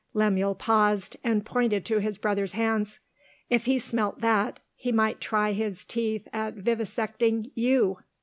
Lemuel 0.15 0.55
paused, 0.55 1.17
and 1.23 1.45
pointed 1.45 1.85
to 1.85 1.99
his 1.99 2.17
brother's 2.17 2.53
hands. 2.53 2.97
"If 3.51 3.65
he 3.65 3.77
smelt 3.77 4.19
that, 4.21 4.59
he 4.73 4.91
might 4.91 5.21
try 5.21 5.51
his 5.51 5.85
teeth 5.85 6.27
at 6.33 6.55
vivisecting 6.55 7.51
You." 7.53 7.99